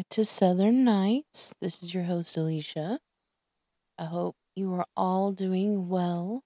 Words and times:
back 0.00 0.08
to 0.08 0.24
Southern 0.24 0.82
Nights. 0.82 1.54
This 1.60 1.82
is 1.82 1.92
your 1.92 2.04
host, 2.04 2.34
Alicia. 2.34 3.00
I 3.98 4.04
hope 4.06 4.34
you 4.56 4.72
are 4.72 4.86
all 4.96 5.30
doing 5.30 5.90
well. 5.90 6.42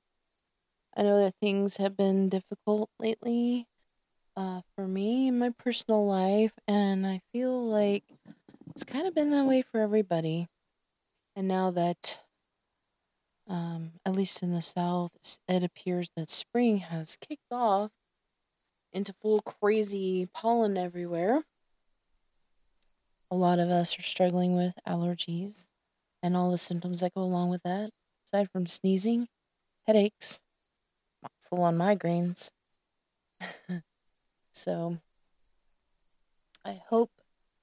I 0.97 1.03
know 1.05 1.21
that 1.21 1.37
things 1.37 1.77
have 1.77 1.97
been 1.97 2.29
difficult 2.29 2.91
lately 2.99 3.67
uh, 4.37 4.63
for 4.75 4.89
me 4.89 5.29
in 5.29 5.39
my 5.39 5.51
personal 5.51 6.05
life, 6.05 6.55
and 6.67 7.07
I 7.07 7.21
feel 7.31 7.65
like 7.65 8.03
it's 8.71 8.83
kind 8.83 9.07
of 9.07 9.15
been 9.15 9.31
that 9.31 9.47
way 9.47 9.63
for 9.63 9.79
everybody. 9.79 10.49
And 11.37 11.47
now 11.47 11.71
that, 11.71 12.19
um, 13.49 13.93
at 14.05 14.17
least 14.17 14.43
in 14.43 14.53
the 14.53 14.63
South, 14.63 15.13
it 15.49 15.63
appears 15.63 16.11
that 16.17 16.29
spring 16.29 16.79
has 16.79 17.17
kicked 17.21 17.53
off 17.53 17.93
into 18.93 19.13
full 19.13 19.41
crazy 19.43 20.29
pollen 20.35 20.77
everywhere 20.77 21.45
a 23.31 23.37
lot 23.37 23.59
of 23.59 23.71
us 23.71 23.99
are 23.99 24.03
struggling 24.03 24.55
with 24.55 24.75
allergies 24.87 25.65
and 26.23 26.37
all 26.37 26.51
the 26.51 26.59
symptoms 26.59 27.01
that 27.01 27.15
go 27.15 27.23
along 27.23 27.51
with 27.51 27.63
that, 27.63 27.91
aside 28.27 28.51
from 28.51 28.67
sneezing, 28.67 29.29
headaches, 29.87 30.41
full 31.49 31.63
on 31.63 31.77
migraines. 31.77 32.51
so, 34.53 34.99
I 36.65 36.81
hope 36.89 37.11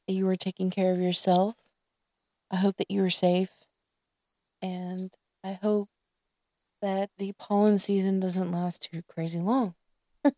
that 0.07 0.13
you 0.13 0.27
are 0.27 0.35
taking 0.35 0.69
care 0.69 0.93
of 0.93 0.99
yourself. 0.99 1.55
I 2.51 2.57
hope 2.57 2.77
that 2.77 2.91
you 2.91 3.03
are 3.03 3.09
safe. 3.09 3.49
And 4.61 5.11
I 5.43 5.53
hope 5.53 5.87
that 6.81 7.09
the 7.17 7.33
pollen 7.33 7.77
season 7.77 8.19
doesn't 8.19 8.51
last 8.51 8.89
too 8.91 9.01
crazy 9.07 9.39
long. 9.39 9.73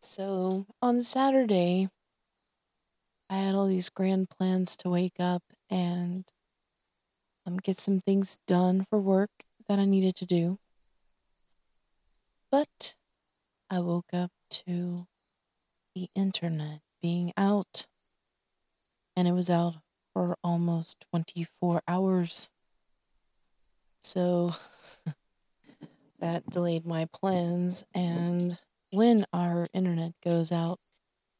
so, 0.00 0.64
on 0.80 1.02
Saturday, 1.02 1.88
I 3.30 3.36
had 3.36 3.54
all 3.54 3.66
these 3.66 3.90
grand 3.90 4.30
plans 4.30 4.76
to 4.78 4.88
wake 4.88 5.20
up 5.20 5.42
and 5.70 6.24
um, 7.46 7.58
get 7.58 7.78
some 7.78 8.00
things 8.00 8.36
done 8.46 8.86
for 8.88 8.98
work 8.98 9.30
that 9.68 9.78
I 9.78 9.84
needed 9.84 10.16
to 10.16 10.26
do. 10.26 10.58
But 12.50 12.94
I 13.70 13.80
woke 13.80 14.14
up 14.14 14.30
to 14.64 15.06
the 15.94 16.08
internet 16.14 16.80
being 17.02 17.32
out, 17.36 17.86
and 19.14 19.28
it 19.28 19.32
was 19.32 19.50
out 19.50 19.74
for 20.12 20.36
almost 20.42 21.04
24 21.10 21.82
hours. 21.86 22.48
So 24.02 24.54
that 26.20 26.48
delayed 26.48 26.86
my 26.86 27.06
plans. 27.12 27.84
And 27.94 28.58
when 28.90 29.26
our 29.34 29.66
internet 29.74 30.12
goes 30.24 30.50
out, 30.50 30.78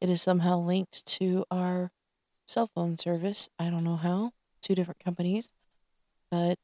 it 0.00 0.08
is 0.08 0.22
somehow 0.22 0.58
linked 0.58 1.04
to 1.06 1.44
our 1.50 1.90
cell 2.46 2.70
phone 2.74 2.96
service. 2.96 3.48
I 3.58 3.70
don't 3.70 3.84
know 3.84 3.96
how, 3.96 4.30
two 4.62 4.74
different 4.74 5.02
companies, 5.02 5.50
but 6.30 6.58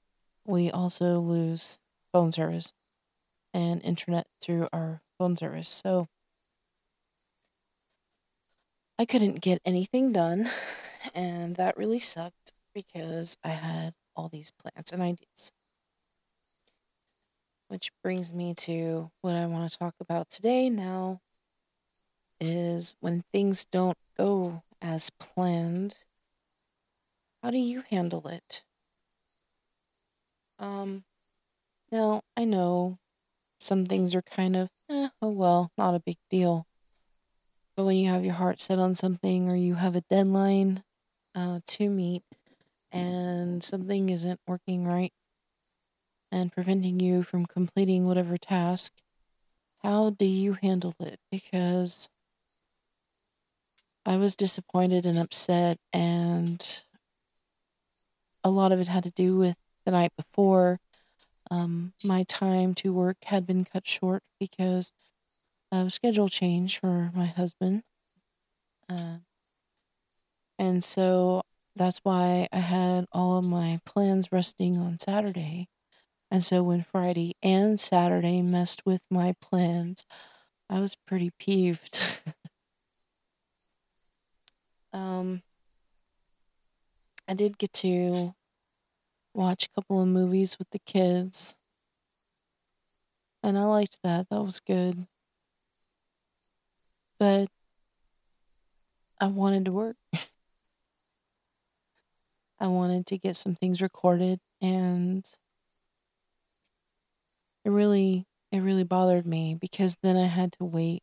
we 0.46 0.70
also 0.70 1.18
lose 1.18 1.78
phone 2.12 2.32
service 2.32 2.72
and 3.52 3.82
internet 3.82 4.26
through 4.40 4.68
our 4.72 5.00
phone 5.18 5.36
service. 5.36 5.68
So 5.68 6.08
I 8.98 9.04
couldn't 9.04 9.40
get 9.40 9.60
anything 9.66 10.12
done, 10.12 10.48
and 11.14 11.56
that 11.56 11.76
really 11.76 12.00
sucked 12.00 12.52
because 12.74 13.36
I 13.44 13.50
had 13.50 13.94
all 14.16 14.28
these 14.28 14.50
plans 14.50 14.92
and 14.92 15.02
ideas. 15.02 15.50
Which 17.68 17.90
brings 18.02 18.32
me 18.32 18.54
to 18.58 19.08
what 19.22 19.34
I 19.34 19.46
want 19.46 19.70
to 19.70 19.78
talk 19.78 19.94
about 20.00 20.30
today 20.30 20.70
now 20.70 21.18
is 22.40 22.94
when 23.00 23.22
things 23.22 23.64
don't 23.64 23.98
go 24.16 24.62
as 24.82 25.10
planned, 25.10 25.96
how 27.42 27.50
do 27.50 27.58
you 27.58 27.82
handle 27.90 28.26
it? 28.28 28.62
Um, 30.58 31.04
now, 31.92 32.22
I 32.36 32.44
know 32.44 32.96
some 33.58 33.86
things 33.86 34.14
are 34.14 34.22
kind 34.22 34.56
of, 34.56 34.68
eh, 34.90 35.08
oh 35.22 35.30
well, 35.30 35.70
not 35.78 35.94
a 35.94 36.00
big 36.00 36.16
deal. 36.30 36.66
But 37.76 37.84
when 37.84 37.96
you 37.96 38.10
have 38.10 38.24
your 38.24 38.34
heart 38.34 38.60
set 38.60 38.78
on 38.78 38.94
something 38.94 39.48
or 39.48 39.56
you 39.56 39.74
have 39.74 39.96
a 39.96 40.02
deadline 40.02 40.84
uh, 41.34 41.60
to 41.66 41.88
meet 41.88 42.22
and 42.92 43.62
something 43.62 44.08
isn't 44.08 44.40
working 44.46 44.84
right 44.84 45.12
and 46.30 46.52
preventing 46.52 47.00
you 47.00 47.22
from 47.22 47.46
completing 47.46 48.06
whatever 48.06 48.36
task, 48.36 48.92
how 49.82 50.10
do 50.10 50.24
you 50.24 50.54
handle 50.54 50.94
it? 51.00 51.18
Because 51.30 52.08
I 54.06 54.16
was 54.16 54.36
disappointed 54.36 55.06
and 55.06 55.18
upset, 55.18 55.78
and 55.92 56.62
a 58.42 58.50
lot 58.50 58.72
of 58.72 58.80
it 58.80 58.88
had 58.88 59.04
to 59.04 59.10
do 59.10 59.38
with 59.38 59.56
the 59.84 59.90
night 59.90 60.12
before. 60.16 60.80
Um, 61.50 61.92
my 62.02 62.24
time 62.24 62.74
to 62.76 62.92
work 62.92 63.18
had 63.24 63.46
been 63.46 63.64
cut 63.64 63.86
short 63.88 64.22
because 64.40 64.90
of 65.72 65.92
schedule 65.92 66.28
change 66.28 66.78
for 66.80 67.10
my 67.14 67.26
husband. 67.26 67.82
Uh, 68.88 69.18
and 70.58 70.84
so 70.84 71.42
that's 71.76 72.00
why 72.02 72.48
I 72.52 72.58
had 72.58 73.06
all 73.12 73.38
of 73.38 73.44
my 73.44 73.80
plans 73.84 74.30
resting 74.30 74.76
on 74.76 74.98
Saturday. 74.98 75.68
And 76.30 76.44
so 76.44 76.62
when 76.62 76.82
Friday 76.82 77.34
and 77.42 77.78
Saturday 77.80 78.42
messed 78.42 78.86
with 78.86 79.02
my 79.10 79.34
plans, 79.40 80.04
I 80.70 80.80
was 80.80 80.96
pretty 80.96 81.30
peeved. 81.38 81.98
Um, 84.94 85.42
I 87.28 87.34
did 87.34 87.58
get 87.58 87.72
to 87.74 88.32
watch 89.34 89.66
a 89.66 89.74
couple 89.74 90.00
of 90.00 90.08
movies 90.08 90.58
with 90.58 90.70
the 90.70 90.78
kids, 90.78 91.54
and 93.42 93.58
I 93.58 93.64
liked 93.64 93.98
that. 94.02 94.28
That 94.30 94.42
was 94.42 94.60
good. 94.60 95.06
But 97.18 97.48
I 99.20 99.26
wanted 99.26 99.64
to 99.66 99.72
work. 99.72 99.96
I 102.60 102.68
wanted 102.68 103.06
to 103.06 103.18
get 103.18 103.36
some 103.36 103.54
things 103.54 103.82
recorded 103.82 104.38
and 104.62 105.24
it 107.64 107.70
really 107.70 108.24
it 108.52 108.60
really 108.60 108.84
bothered 108.84 109.26
me 109.26 109.56
because 109.60 109.96
then 110.02 110.16
I 110.16 110.26
had 110.26 110.52
to 110.54 110.64
wait 110.64 111.02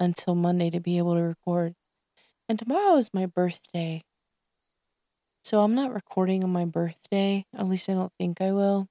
until 0.00 0.34
Monday 0.34 0.70
to 0.70 0.80
be 0.80 0.98
able 0.98 1.14
to 1.14 1.22
record. 1.22 1.74
And 2.48 2.58
tomorrow 2.58 2.96
is 2.96 3.12
my 3.12 3.26
birthday. 3.26 4.04
So 5.42 5.60
I'm 5.60 5.74
not 5.74 5.92
recording 5.92 6.42
on 6.42 6.50
my 6.50 6.64
birthday. 6.64 7.44
At 7.54 7.66
least 7.68 7.90
I 7.90 7.92
don't 7.92 8.12
think 8.14 8.40
I 8.40 8.52
will. 8.52 8.86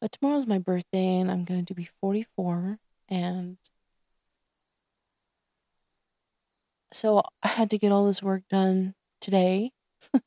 But 0.00 0.10
tomorrow's 0.10 0.46
my 0.46 0.58
birthday 0.58 1.18
and 1.18 1.30
I'm 1.30 1.44
going 1.44 1.66
to 1.66 1.74
be 1.74 1.84
44. 1.84 2.78
And 3.08 3.58
so 6.92 7.22
I 7.44 7.48
had 7.48 7.70
to 7.70 7.78
get 7.78 7.92
all 7.92 8.06
this 8.06 8.24
work 8.24 8.42
done 8.50 8.94
today. 9.20 9.70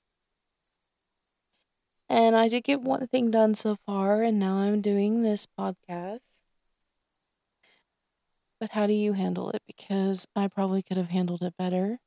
and 2.10 2.38
I 2.38 2.48
did 2.48 2.64
get 2.64 2.80
one 2.80 3.08
thing 3.08 3.30
done 3.30 3.56
so 3.56 3.76
far. 3.86 4.24
And 4.24 4.40
now 4.40 4.56
I'm 4.56 4.80
doing 4.80 5.22
this 5.22 5.46
podcast. 5.60 6.22
But 8.58 8.72
how 8.72 8.88
do 8.88 8.94
you 8.94 9.12
handle 9.12 9.50
it? 9.50 9.64
Because 9.68 10.26
I 10.34 10.48
probably 10.48 10.82
could 10.82 10.96
have 10.96 11.10
handled 11.10 11.44
it 11.44 11.58
better 11.58 11.98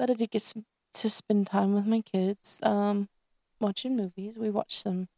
but 0.00 0.08
I 0.08 0.14
did 0.14 0.30
get 0.30 0.40
some, 0.40 0.64
to 0.94 1.10
spend 1.10 1.48
time 1.48 1.74
with 1.74 1.84
my 1.84 2.00
kids, 2.00 2.58
um, 2.62 3.06
watching 3.60 3.98
movies. 3.98 4.38
We 4.38 4.48
watched 4.48 4.80
some 4.80 5.08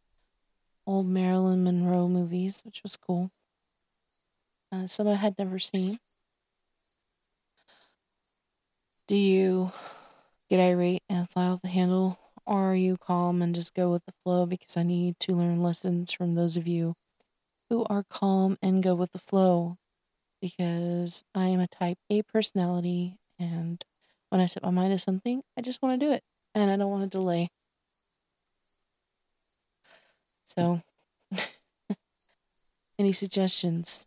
old 0.84 1.06
Marilyn 1.06 1.62
Monroe 1.62 2.08
movies, 2.08 2.62
which 2.64 2.82
was 2.82 2.96
cool. 2.96 3.31
Uh, 4.73 4.88
some 4.88 5.06
I 5.06 5.14
had 5.14 5.38
never 5.38 5.61
seen. 5.61 6.00
Do 9.06 9.14
you 9.14 9.70
get 10.50 10.58
irate 10.58 11.05
and 11.08 11.31
fly 11.31 11.44
off 11.44 11.62
the 11.62 11.69
handle, 11.69 12.19
or 12.44 12.73
are 12.73 12.75
you 12.75 12.96
calm 12.96 13.40
and 13.40 13.55
just 13.55 13.76
go 13.76 13.93
with 13.93 14.05
the 14.05 14.12
flow? 14.25 14.46
Because 14.46 14.76
I 14.76 14.82
need 14.82 15.20
to 15.20 15.37
learn 15.37 15.62
lessons 15.62 16.11
from 16.11 16.34
those 16.34 16.56
of 16.56 16.67
you 16.67 16.96
who 17.69 17.84
are 17.84 18.02
calm 18.02 18.58
and 18.61 18.82
go 18.82 18.96
with 18.96 19.12
the 19.12 19.20
flow. 19.20 19.76
Because 20.40 21.23
I 21.37 21.46
am 21.46 21.61
a 21.61 21.69
type 21.69 21.99
A 22.11 22.23
personality 22.23 23.20
and 23.38 23.84
when 24.32 24.40
I 24.40 24.46
set 24.46 24.62
my 24.62 24.70
mind 24.70 24.94
to 24.94 24.99
something, 24.99 25.43
I 25.58 25.61
just 25.61 25.82
want 25.82 26.00
to 26.00 26.06
do 26.06 26.11
it 26.11 26.25
and 26.55 26.70
I 26.70 26.79
don't 26.79 26.90
want 26.90 27.02
to 27.02 27.19
delay. 27.19 27.50
So, 30.46 30.81
any 32.99 33.12
suggestions 33.12 34.06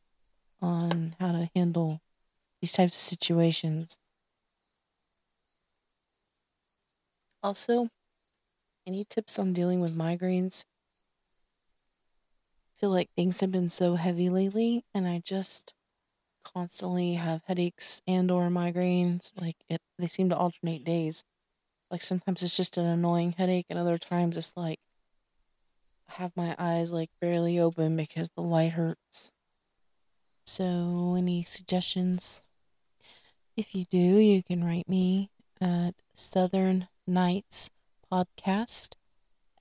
on 0.62 1.16
how 1.20 1.32
to 1.32 1.50
handle 1.56 2.02
these 2.62 2.74
types 2.74 2.96
of 2.98 3.02
situations? 3.20 3.98
Also, 7.42 7.88
any 8.88 9.06
tips 9.06 9.40
on 9.40 9.54
dealing 9.54 9.82
with 9.82 9.96
migraines? 9.98 10.66
I 12.76 12.80
feel 12.80 12.90
like 12.90 13.10
things 13.10 13.40
have 13.42 13.52
been 13.52 13.70
so 13.70 13.96
heavy 13.96 14.30
lately, 14.30 14.86
and 14.94 15.08
I 15.08 15.20
just 15.20 15.74
constantly 16.54 17.16
have 17.16 17.44
headaches 17.48 18.02
and 18.08 18.32
or 18.32 18.44
migraines. 18.44 19.32
Like 19.40 19.58
it 19.70 19.82
they 19.98 20.08
seem 20.08 20.30
to 20.30 20.38
alternate 20.38 20.86
days. 20.86 21.24
Like 21.92 22.02
sometimes 22.02 22.44
it's 22.44 22.58
just 22.58 22.78
an 22.78 22.86
annoying 22.86 23.34
headache 23.34 23.68
and 23.70 23.80
other 23.80 23.98
times 23.98 24.38
it's 24.38 24.54
like 24.56 24.80
I 26.10 26.22
have 26.22 26.38
my 26.38 26.56
eyes 26.58 26.92
like 26.92 27.10
barely 27.20 27.60
open 27.60 27.98
because 27.98 28.30
the 28.30 28.42
light 28.42 28.74
hurts. 28.74 29.32
So 30.46 31.16
any 31.18 31.44
suggestions? 31.44 32.42
If 33.58 33.74
you 33.74 33.86
do, 33.86 33.98
you 33.98 34.44
can 34.44 34.64
write 34.64 34.88
me 34.88 35.30
at 35.62 35.92
Southern 36.14 36.88
Nights 37.08 37.70
Podcast 38.12 38.96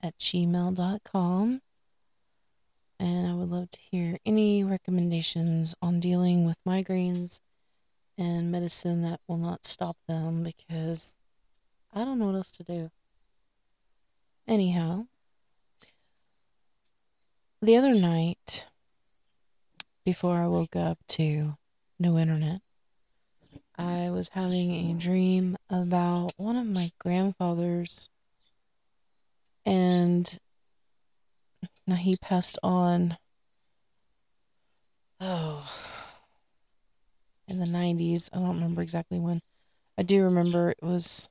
at 0.03 0.17
gmail.com. 0.17 1.61
And 2.99 3.27
I 3.27 3.33
would 3.33 3.49
love 3.49 3.69
to 3.71 3.79
hear 3.79 4.17
any 4.25 4.63
recommendations 4.63 5.75
on 5.81 5.99
dealing 5.99 6.45
with 6.45 6.63
migraines 6.65 7.39
and 8.17 8.51
medicine 8.51 9.01
that 9.01 9.19
will 9.27 9.37
not 9.37 9.65
stop 9.65 9.97
them 10.07 10.43
because 10.43 11.13
I 11.93 12.05
don't 12.05 12.19
know 12.19 12.27
what 12.27 12.35
else 12.35 12.51
to 12.53 12.63
do. 12.63 12.89
Anyhow, 14.47 15.07
the 17.61 17.75
other 17.77 17.93
night, 17.93 18.67
before 20.05 20.37
I 20.37 20.47
woke 20.47 20.75
up 20.75 20.99
to 21.09 21.53
no 21.99 22.17
internet, 22.17 22.61
I 23.77 24.09
was 24.09 24.29
having 24.29 24.71
a 24.71 24.93
dream 24.93 25.57
about 25.69 26.33
one 26.37 26.55
of 26.55 26.67
my 26.67 26.91
grandfathers, 26.99 28.07
and 29.65 30.39
now 31.87 31.95
he 31.95 32.15
passed 32.17 32.57
on. 32.63 33.17
Oh, 35.21 35.69
in 37.47 37.59
the 37.59 37.65
90s. 37.65 38.29
I 38.33 38.37
don't 38.37 38.55
remember 38.55 38.81
exactly 38.81 39.19
when. 39.19 39.41
I 39.97 40.03
do 40.03 40.23
remember 40.23 40.71
it 40.71 40.81
was 40.81 41.29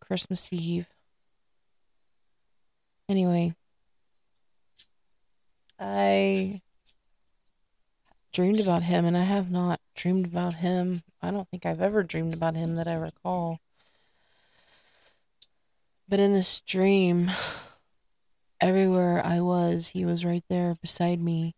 Christmas 0.00 0.52
Eve. 0.52 0.88
Anyway, 3.08 3.52
I 5.78 6.60
dreamed 8.32 8.60
about 8.60 8.82
him, 8.82 9.04
and 9.04 9.16
I 9.16 9.24
have 9.24 9.50
not 9.50 9.80
dreamed 9.94 10.26
about 10.26 10.54
him. 10.54 11.02
I 11.22 11.30
don't 11.30 11.48
think 11.48 11.64
I've 11.64 11.80
ever 11.80 12.02
dreamed 12.02 12.34
about 12.34 12.56
him 12.56 12.74
that 12.76 12.88
I 12.88 12.94
recall. 12.94 13.60
But 16.08 16.20
in 16.20 16.32
this 16.32 16.60
dream, 16.60 17.30
everywhere 18.64 19.20
I 19.22 19.40
was, 19.40 19.88
he 19.88 20.06
was 20.06 20.24
right 20.24 20.42
there 20.48 20.74
beside 20.80 21.20
me, 21.20 21.54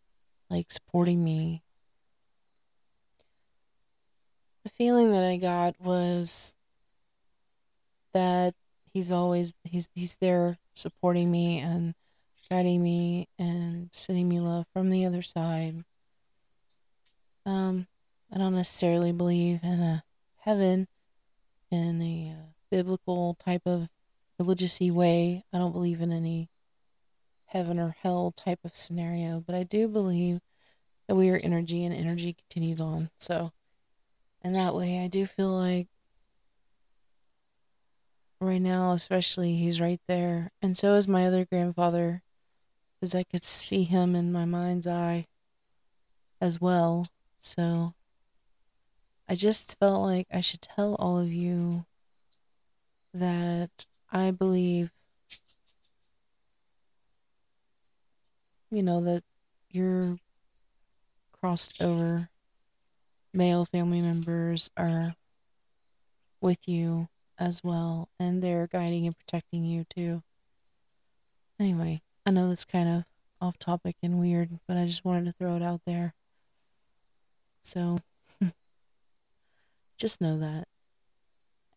like 0.51 0.73
supporting 0.73 1.23
me. 1.23 1.63
The 4.65 4.71
feeling 4.71 5.13
that 5.13 5.23
I 5.23 5.37
got 5.37 5.81
was 5.81 6.57
that 8.13 8.55
he's 8.93 9.13
always 9.13 9.53
he's 9.63 9.89
he's 9.95 10.17
there 10.17 10.59
supporting 10.75 11.31
me 11.31 11.61
and 11.61 11.95
guiding 12.51 12.83
me 12.83 13.29
and 13.39 13.89
sending 13.93 14.29
me 14.29 14.41
love 14.41 14.67
from 14.73 14.91
the 14.91 15.07
other 15.07 15.23
side. 15.23 15.77
Um, 17.45 17.87
I 18.35 18.39
don't 18.39 18.57
necessarily 18.57 19.13
believe 19.13 19.61
in 19.63 19.81
a 19.81 20.03
heaven 20.43 20.89
in 21.71 22.03
a 22.03 22.35
uh, 22.35 22.51
biblical 22.69 23.37
type 23.45 23.63
of 23.65 23.89
religiousy 24.41 24.91
way. 24.91 25.45
I 25.53 25.59
don't 25.59 25.73
believe 25.73 26.01
in 26.01 26.11
any 26.11 26.49
heaven 27.57 27.79
or 27.79 27.97
hell 28.03 28.35
type 28.37 28.59
of 28.65 28.77
scenario, 28.77 29.43
but 29.47 29.55
I 29.55 29.63
do 29.63 29.89
believe 29.89 30.43
that 31.09 31.15
we 31.15 31.31
are 31.31 31.41
energy 31.43 31.87
and 31.87 31.95
energy 31.95 32.35
continues 32.35 32.83
on. 32.83 33.09
So, 33.19 33.51
in 34.45 34.53
that 34.53 34.75
way, 34.75 35.03
I 35.03 35.09
do 35.09 35.25
feel 35.25 35.57
like 35.57 35.87
right 38.41 38.61
now, 38.61 38.93
especially, 38.93 39.57
he's 39.57 39.81
right 39.81 40.01
there. 40.07 40.51
And 40.61 40.77
so 40.77 40.95
is 40.95 41.09
my 41.09 41.27
other 41.27 41.47
grandfather, 41.47 42.21
because 42.95 43.15
I 43.15 43.23
could 43.23 43.43
see 43.43 43.85
him 43.85 44.15
in 44.15 44.31
my 44.33 44.45
mind's 44.45 44.87
eye 44.87 45.25
as 46.43 46.61
well. 46.61 47.07
So 47.41 47.95
I 49.27 49.35
just 49.35 49.79
felt 49.79 50.03
like 50.03 50.27
I 50.31 50.43
should 50.43 50.61
tell 50.61 50.95
all 50.97 51.19
of 51.19 51.33
you 51.33 51.85
that 53.15 53.87
I 54.13 54.31
believe, 54.31 54.91
you 58.77 58.83
know, 58.83 59.01
that 59.01 59.23
your 59.71 60.19
crossed 61.33 61.81
over 61.81 62.29
male 63.33 63.65
family 63.65 64.03
members 64.03 64.69
are 64.77 65.15
with 66.43 66.69
you 66.69 67.09
as 67.41 67.65
well, 67.65 68.11
and 68.21 68.43
they're 68.43 68.67
guiding 68.67 69.07
and 69.07 69.17
protecting 69.17 69.65
you 69.65 69.85
too. 69.89 70.21
Anyway, 71.59 72.03
I 72.27 72.31
know 72.33 72.51
that's 72.51 72.67
kind 72.67 72.87
of 72.87 73.05
off 73.41 73.59
topic 73.59 73.97
and 74.03 74.21
weird, 74.21 74.51
but 74.69 74.77
I 74.77 74.85
just 74.85 75.07
wanted 75.07 75.25
to 75.25 75.33
throw 75.33 75.57
it 75.57 75.63
out 75.63 75.81
there. 75.87 76.13
So 77.63 78.01
just 79.99 80.21
know 80.21 80.39
that. 80.39 80.67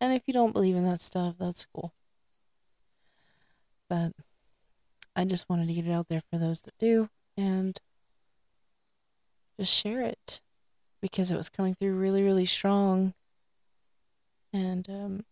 And 0.02 0.12
if 0.12 0.24
you 0.26 0.34
don't 0.34 0.52
believe 0.52 0.76
in 0.76 0.84
that 0.84 1.00
stuff, 1.00 1.36
that's 1.40 1.64
cool. 1.64 1.92
But 3.88 4.12
I 5.16 5.24
just 5.24 5.48
wanted 5.48 5.66
to 5.68 5.74
get 5.74 5.86
it 5.86 5.92
out 5.92 6.08
there 6.08 6.22
for 6.30 6.38
those 6.38 6.60
that 6.62 6.78
do 6.78 7.08
and 7.36 7.78
just 9.58 9.74
share 9.74 10.02
it 10.02 10.40
because 11.00 11.30
it 11.30 11.36
was 11.36 11.48
coming 11.48 11.74
through 11.74 11.94
really, 11.96 12.22
really 12.22 12.46
strong. 12.46 13.14
And 14.52 14.88
um, 14.88 15.24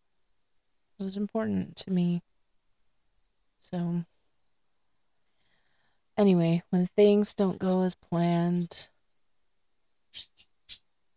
it 0.99 1.05
was 1.05 1.17
important 1.17 1.77
to 1.79 1.91
me. 1.91 2.23
So, 3.63 4.03
anyway, 6.17 6.63
when 6.71 6.87
things 6.87 7.35
don't 7.35 7.59
go 7.59 7.83
as 7.83 7.95
planned, 7.95 8.89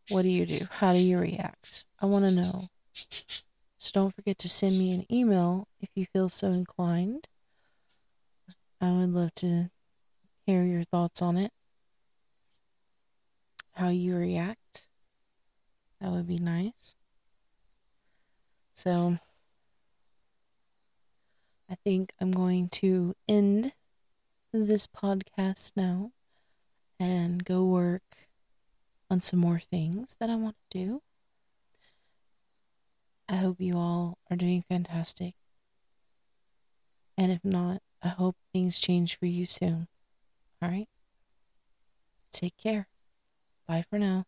what 0.09 0.23
do 0.23 0.29
you 0.29 0.45
do? 0.45 0.65
How 0.69 0.93
do 0.93 0.99
you 0.99 1.19
react? 1.19 1.83
I 2.01 2.05
want 2.05 2.25
to 2.25 2.31
know. 2.31 2.63
So 2.93 3.91
don't 3.93 4.15
forget 4.15 4.37
to 4.39 4.49
send 4.49 4.77
me 4.77 4.93
an 4.93 5.05
email 5.11 5.67
if 5.79 5.89
you 5.95 6.05
feel 6.05 6.29
so 6.29 6.47
inclined. 6.47 7.27
I 8.83 8.91
would 8.91 9.13
love 9.13 9.35
to 9.35 9.69
hear 10.43 10.63
your 10.63 10.83
thoughts 10.83 11.21
on 11.21 11.37
it. 11.37 11.51
How 13.75 13.89
you 13.89 14.15
react. 14.15 14.87
That 15.99 16.09
would 16.09 16.27
be 16.27 16.39
nice. 16.39 16.95
So 18.73 19.19
I 21.69 21.75
think 21.75 22.11
I'm 22.19 22.31
going 22.31 22.69
to 22.69 23.13
end 23.29 23.73
this 24.51 24.87
podcast 24.87 25.77
now 25.77 26.09
and 26.99 27.45
go 27.45 27.63
work 27.63 28.01
on 29.11 29.21
some 29.21 29.39
more 29.39 29.59
things 29.59 30.15
that 30.19 30.31
I 30.31 30.35
want 30.35 30.55
to 30.71 30.77
do. 30.77 31.01
I 33.29 33.35
hope 33.35 33.59
you 33.59 33.77
all 33.77 34.17
are 34.31 34.35
doing 34.35 34.63
fantastic. 34.67 35.35
And 37.15 37.31
if 37.31 37.45
not, 37.45 37.81
I 38.03 38.09
hope 38.09 38.35
things 38.53 38.79
change 38.79 39.15
for 39.17 39.25
you 39.25 39.45
soon. 39.47 39.87
All 40.61 40.69
right? 40.69 40.87
Take 42.33 42.57
care. 42.57 42.87
Bye 43.67 43.83
for 43.89 43.99
now. 43.99 44.25